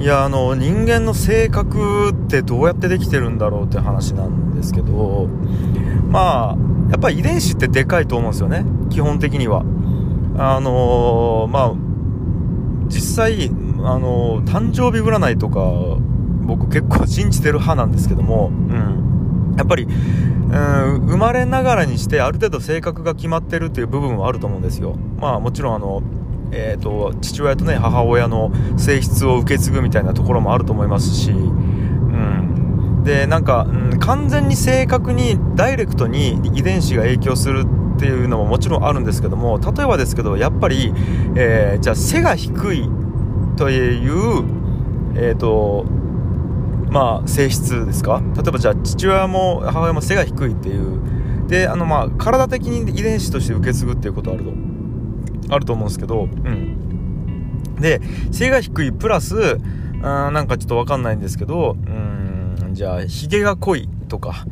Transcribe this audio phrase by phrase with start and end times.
[0.00, 5.28] いやあの人間の性格ってどうやってできてるんだろうって話なんですけど
[6.08, 6.56] まあ
[6.90, 8.64] やっぱり遺伝子ってでかいと思うんですよね。
[8.88, 9.62] 基本的には。
[10.38, 11.74] あのー、まあ
[12.88, 15.60] 実際あのー、誕生日占いとか
[16.46, 19.92] 僕結構信じてる派なんですけども、うん、やっぱり、うん、
[21.06, 24.96] 生まれながらにしてある程度性格が決まってるっていう部分はあると思うんですよ。
[25.18, 26.02] まあもちろんあの
[26.52, 37.64] えーと、父親とね母親の性質を受け継ぐみたいなところもあると思いますし、うん、でなんか、うん、完全に正確にダイレクトに遺伝子が影響する
[37.96, 40.92] っていうのももちろんあるんですけども例えばですけどやっぱり、
[41.36, 42.88] えー、じゃあ背が低い
[43.56, 44.44] という
[45.14, 45.84] えっ、ー、と
[46.90, 48.20] まあ性質ですか？
[48.34, 51.00] 例えばじゃあ父親も母親も背が低いっていう。
[51.46, 54.69] であのまあ体的に遺伝子として受け継ぐっていうことあると。
[55.50, 57.76] あると思うんですけど、うん。
[57.80, 58.00] で、
[58.32, 59.58] 背が低いプラス、
[60.02, 61.90] あなんかちょっとわかんないんですけど、う
[62.70, 64.46] ん、じゃあ、髭が濃いとか、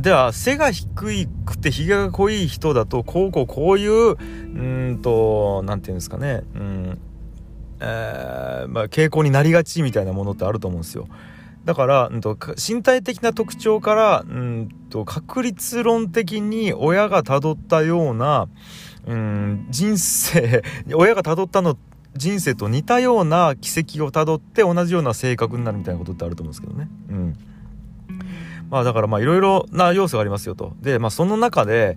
[0.00, 0.86] では、背が低
[1.44, 6.98] くて髭が濃い人だと、こうこうこういう、うんと、なんていうんですかね、うん、
[7.80, 11.08] えー、まあ、傾向になりがちみたいなものってあると思うんですよ。
[11.64, 18.46] だから、うんと、身体的な特徴から、うんと、確率論的に親が辿ったような、
[19.06, 20.62] うん人生
[20.94, 21.76] 親が辿ったの
[22.16, 26.88] 人生と似たような軌跡をたどって同じような性格になるみたいなことってあると思うんですけどね。
[27.10, 27.36] うん。
[28.70, 30.74] まあだからまあいろいろな要素がありますよと。
[30.80, 31.96] で、まあその中で、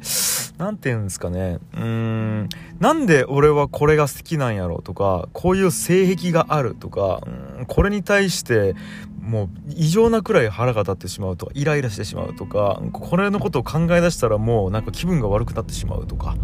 [0.57, 1.59] なんて言うんですかね。
[1.73, 2.49] うーん、
[2.79, 7.21] なんで俺はこれが好きなんやろとか、こういう性癖があるとか、
[7.59, 8.75] うん、これに対して
[9.21, 16.35] もう異常なくらい腹が立ってしまうとか、イライラしてしまうとか、これのことを考え出したらもうなんか気分が悪くなってしまうとか、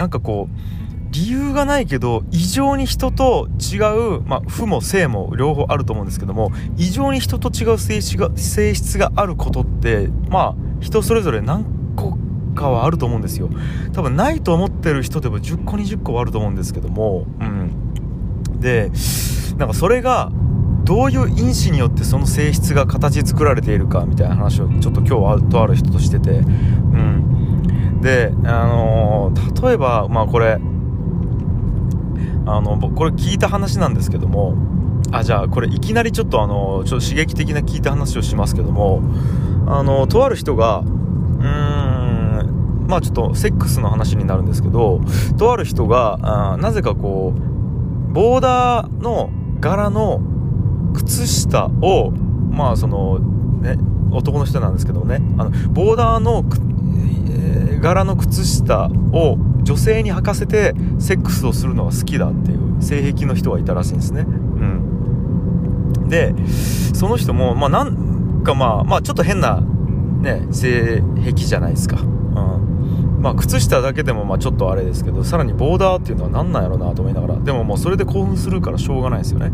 [0.00, 3.76] なんかこう理由がないけど異常に人と違
[4.16, 11.66] う、まあ、負も性も両方あると思うんですけども異常に人と違う性質が性質があることってまあ人それぞれ何
[11.96, 12.16] 個
[12.54, 13.50] かはあると思うんですよ。
[13.92, 17.92] 多分ないと思ってる人でも10個20個はあると思うんですけどもうん。
[18.58, 18.90] で
[19.58, 20.32] なんかそれが
[20.84, 27.20] どういう因子によってその性質が形作られているかみたいな話をちょっと今日はとある人としててうん。
[28.00, 29.19] で、あのー、
[29.62, 30.58] 例えば、まあこれ、
[32.46, 34.54] あの、これ聞いた話なんですけども、
[35.12, 39.02] あ、じゃあこれいきなりちょっとあの、ちょっと刺激的な聞いた話をしますけども、
[39.66, 45.00] あの、とある人が、うーん、まあちょっとセックスの話になるんですけど、
[45.38, 46.18] とある人が、
[46.52, 49.30] あなぜかこう、ボーダーの
[49.60, 50.20] 柄の
[50.94, 52.10] 靴下を、
[52.50, 53.18] まあその、
[53.60, 53.78] ね、
[54.10, 56.44] 男の人なんですけどね、あの、ボーダーの
[57.80, 64.22] 柄の靴下を女性に履かせてセックスをするのが好きだっていう性癖の人がいたらしいんですね。
[64.22, 66.08] うん。
[66.08, 66.34] で、
[66.94, 72.00] その人も、まあなんかまあ、まあちょっと変なね、性癖じゃないですか。
[72.00, 73.20] うん。
[73.22, 79.46] まあ靴下だけでもまあちょっとあれですけど、さらにボーダーっていうのは何なんやろうなと思いながら、でももうそれで興奮するからしょうがないですよね。
[79.46, 79.50] う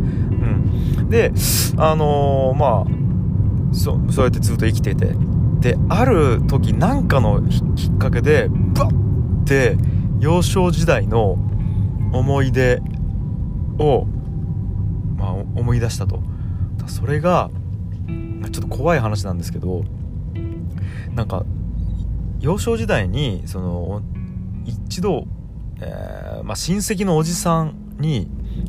[1.02, 1.08] ん。
[1.10, 1.32] で、
[1.76, 2.86] あのー、まあ、
[3.72, 5.14] そそうやってずっと生きてて、
[5.60, 7.42] である時何かの
[7.76, 9.76] きっかけでバッて
[10.20, 11.38] 幼少時代の
[12.12, 12.80] 思い出
[13.78, 14.06] を、
[15.16, 16.20] まあ、思い出したと
[16.86, 17.50] それが
[18.52, 19.84] ちょっと怖い話なんですけど
[21.14, 21.44] なんか
[22.40, 24.02] 幼少時代にその
[24.64, 25.26] 一度、
[25.80, 28.28] えー、まあ、親戚のおじさんに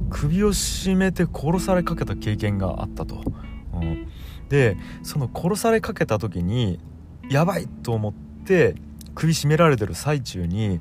[0.10, 3.22] 首を絞めて殺されかけた経験があったと。
[3.74, 4.07] うん
[4.50, 6.80] でその殺されかけた時に
[7.30, 8.14] やばいと思っ
[8.46, 8.76] て
[9.16, 10.80] 首絞められてる最中に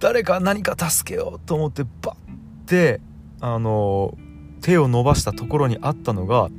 [0.00, 3.00] 誰か何か助けようと思ってバッて
[3.40, 4.16] あの
[4.60, 6.50] 手を伸ばしたところにあったのが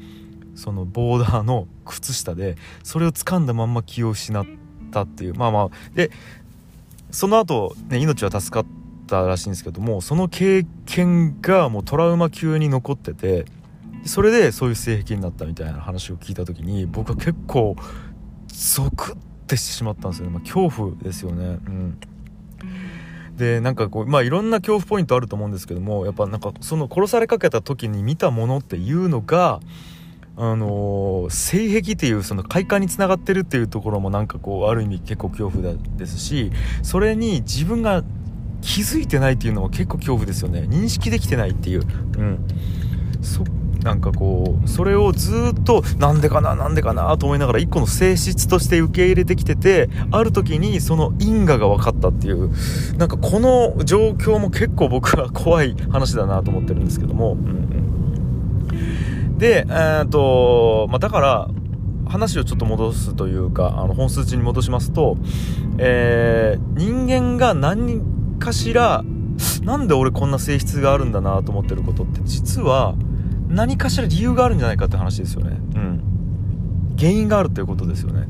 [0.55, 4.45] そのボーダーの靴下でそれを掴んだまんま気を失っ
[4.91, 6.11] たっていうまあまあで
[7.11, 8.65] その後ね命は助かっ
[9.07, 13.45] たらしいんですけどもその経験がもうトラウマ級に残ってて
[14.07, 17.75] それでそういう性癖になったみたいな話を聞いた時に僕は結構
[18.47, 19.15] ゾクッ
[19.47, 21.45] てしてしまったんですよね、まあ、恐怖ですよね。
[21.45, 21.99] うん。
[23.35, 29.59] でなんかこうまあいろんな恐怖ポイントあると思うんですけどもやっぱなんかその殺されかけた時に見たものっていうのが
[30.35, 36.51] あのー、性癖っていうその快感につながってるっていうところもなんかこうある意味結構恐怖ですし
[36.81, 38.03] それに自分が
[38.61, 40.61] 気づいてないっていうのも結構恐怖ですよね。
[40.61, 41.81] 認識できてないっていう。
[42.17, 42.47] うん。
[43.21, 43.43] そ
[43.87, 52.51] なんかこうそれをずっとなんでかななんでかなと思いながら一個の性質として受け入れてきててある時にその因果が分かったっていう
[52.97, 57.67] なんかこの状況も結構僕は怖い話だなと思ってるんですけども、うん
[59.37, 61.47] で、えーとまあ、だから
[62.07, 65.17] 話をちょっと戻すというかあの本数値に戻しますと、
[65.77, 68.01] えー、人間が何
[68.39, 69.03] かしら
[69.63, 72.95] なんで俺こんな性質があるんだなと思ってることって実は
[73.47, 75.57] 何かしら理由があるんじゃないかって話ですよね。
[75.75, 76.95] うん。
[76.97, 78.27] 原因があるということですよね。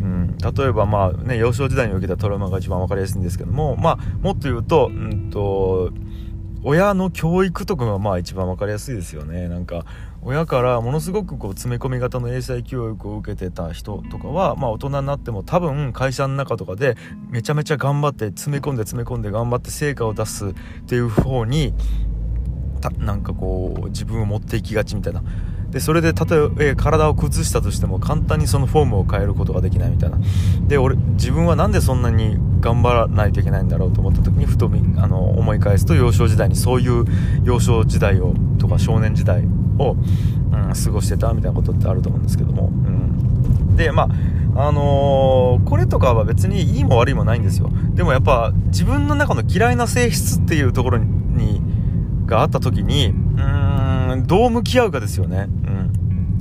[0.00, 5.92] うん、例えばまあね幼少時代に受けたトラウマが一番分かりやすいんですけどもまあもっと言うと,、うんと
[6.62, 9.86] 親の教育とかがまあ一番分かりやすいですよねなんか
[10.22, 16.96] 親からものすごくこう詰め込み型の英才教育を受けてた人とかは、まあ、大人になっても多分会社の中とかで
[17.28, 20.52] めちゃめちゃ頑張って詰め込んで詰め込んで頑張って成果を出すっ
[20.86, 21.74] ていう方に
[22.90, 25.22] なんかこう自分を持っていきがちみたいな。
[25.74, 30.18] でそれでたとえ体を崩したとしても簡単にそのフォームを変えることができないみたいな。
[30.68, 37.04] で俺自分は何でそんなに頑張らないといけないんだろうと思った時にふとあの思い返すと幼少時代にそういう
[37.42, 39.42] 幼少時代をとか少年時代
[39.78, 44.08] を、うん、過ごしてたみたいなことってあると思うんですけども、うん、でまあ
[44.56, 47.72] あのー、これとかは別にいいも悪いもないんですよ。
[47.94, 51.23] でもやっぱ自分の中の嫌いな性質っていうところに
[52.26, 55.48] があった時にうんどう向き合うかですよね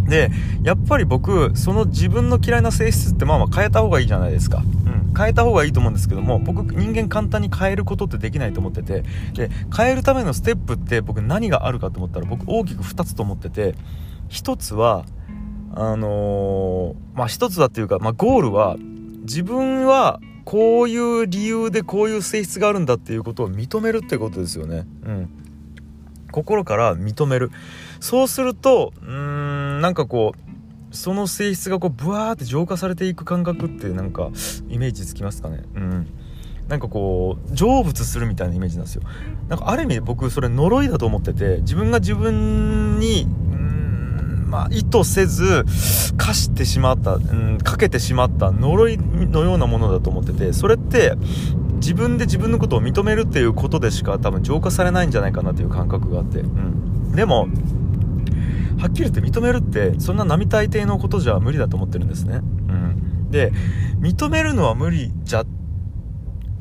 [0.08, 0.32] で、
[0.64, 4.58] やっぱり僕、その自分の嫌いな性質ってまあまあ変えた方がいいじゃないですか。
[4.86, 5.14] うん。
[5.16, 9.04] 変えた方がいいと思うんですけども、僕、人間簡単に変えることってできないと思ってて、
[9.34, 13.76] で、変えるためのステップって僕何があるかと思ったら、僕大きく2つと思ってて、
[14.30, 15.06] 1つは、
[15.76, 18.76] あのー、まあ1つはっていうか、まあゴールは、
[19.22, 24.86] 自分はこういう理由でこういう性質があるんだっていうことを認めるってことですよね。
[25.06, 25.43] うん。
[26.34, 27.52] 心から認める。
[28.02, 34.30] そうすると、うーん、なんかこう、その性質がこう、ブワーって浄化されていく感覚ってなんか、
[34.68, 35.64] イメージつきますかね。
[35.76, 36.08] うん。
[36.68, 39.04] なんかこう、成仏するみたいなイメージなんですよ。
[39.48, 43.28] なんかある意味僕それ呪いだと思ってて、自分が自分に、
[44.54, 45.66] まあ、意図せず
[46.16, 51.16] 課してしまった、うん、かけてしまった呪いのようなものだと思っててそれって
[51.84, 57.50] 自分で自分のことを認めるっていうことでしか多分浄化されないんじゃないかなという感覚があって、うん、でも
[58.80, 63.52] はっきり言って認めるってそんな並大抵のことじゃ無理だと思ってるんですね、うん、で
[64.00, 65.44] 認めるのは無理じゃ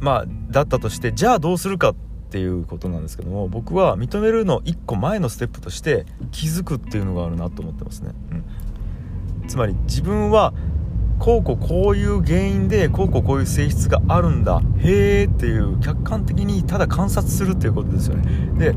[0.00, 1.94] まあだったとしてじゃあどうするかっ
[2.30, 10.52] ていうことなんですけども僕は認めるの1個前のステップとして気づくっていうのがあるなと思ってますね、うん、つまり自分は
[11.22, 14.60] こうこうこういう原因でこうこうこういう性質があるんだ。
[14.78, 18.24] へえっていう客観的にただ観察するっていうことですよね。
[18.58, 18.74] で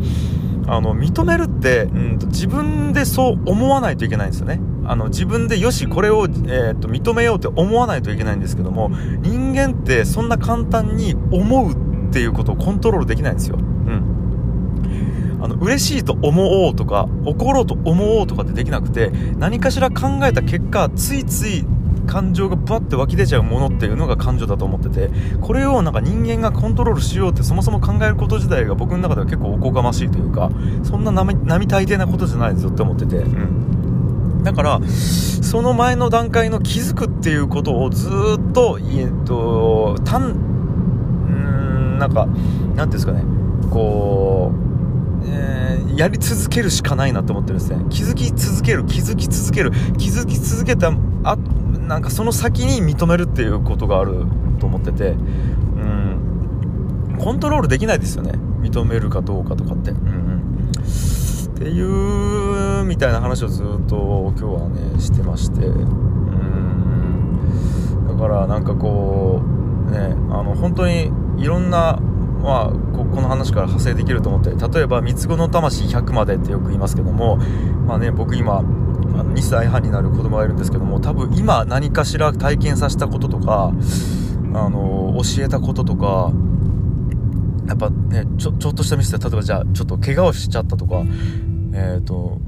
[0.68, 4.59] あの認めるって、うんと、自分でそう思わないといけないんですよね。
[4.86, 8.91] あの自分でよしこれを、えーと、認めようって思わないといけないんですけども
[9.21, 13.57] 人間ってそんな簡単に思うっていうことをコントロールできないんですよ。
[13.57, 15.39] うん。
[15.41, 19.09] あの嬉しいと思おうとか怒ろうと思おうとかってできなくて
[19.39, 21.65] 何かしら考えた結果ついつい
[22.06, 25.10] 感情がバッて湧き出ちゃうものっていうのが感情だと思ってて
[25.42, 30.50] これをなんか人間がコントロールしようってそもそも考えること自体が僕の中では結構おこがましいというか
[30.84, 40.34] そんな並大抵なことじゃないぞって思っててうんだからその前の段階の気づくっていうことをずっとえっと単う
[41.31, 43.24] んなんかなんていうんですかね
[43.72, 44.65] こう
[45.27, 47.84] えー、やり続けるしかないなと思ってるんですね。
[47.89, 51.38] 気づき続ける気づき続ける気づき続けたあ
[51.88, 54.25] なんかその先に認めるっていうことがある
[54.60, 58.34] と思っててうんコントロールできないですよね。
[58.62, 60.60] 認めるかどうかとかって、うんうん、
[61.56, 65.65] っていうみたいな話をずっと今日はねしてまして。
[65.65, 68.08] うん。
[68.08, 69.42] だからなんかこ
[69.88, 70.12] うねあ
[70.44, 72.00] の本当にいろんな
[72.46, 77.38] まあ、ここの話から派生できると思って例えば三つ子の魂100までってよく言いますけども
[77.88, 78.62] まあね僕今
[79.19, 83.72] あの2歳半になる子供がいるんですけども多分今何かしら体験させたこととか
[84.53, 86.31] あの教えたこととか
[87.67, 91.03] やっぱねちょちょっとしたミスで例えばじゃあちょっと怪我をしちゃったとか
[91.74, 92.39] えっ、ー、と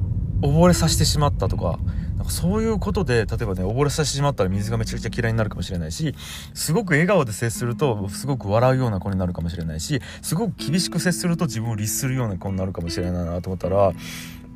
[0.42, 1.80] 溺れさせてしまったとか
[2.18, 6.16] なんかそういうことで例えばね溺れさせてしまったら水がめちゃくちゃ嫌いになるかもしれないし
[6.54, 13.94] すごく笑顔で接するとすごく笑うような子になるかもしれないしすごく厳しく接すると自分を律するような子になるかもしれないなと思ったら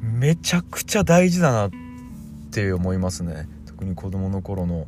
[0.01, 1.81] めちゃくちゃ大事だなって
[2.51, 4.88] って思いますね特に子供の頃の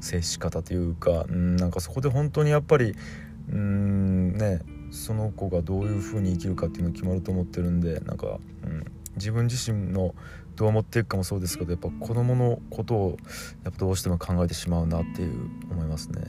[0.00, 2.94] 接し方というかうんなんかそこで本当にやっぱり
[3.52, 4.60] うんね
[4.92, 8.84] その子がどういう風に生きるかっていうのが決まると思ってるんでなんか、うん、
[9.16, 10.14] 自分自身の
[10.54, 13.16] どう思っていくかもそうですけどやっぱ子供のことを
[13.64, 16.20] やっぱどうしても考えてしまうなっていう思いますね。